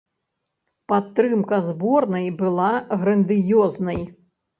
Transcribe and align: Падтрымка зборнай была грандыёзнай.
Падтрымка 0.93 1.59
зборнай 1.67 2.25
была 2.39 2.71
грандыёзнай. 3.03 4.01